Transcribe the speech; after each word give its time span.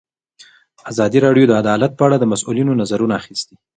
ازادي 0.91 1.19
راډیو 1.25 1.49
د 1.49 1.53
عدالت 1.61 1.91
په 1.95 2.03
اړه 2.07 2.17
د 2.19 2.25
مسؤلینو 2.33 2.77
نظرونه 2.81 3.13
اخیستي. 3.21 3.55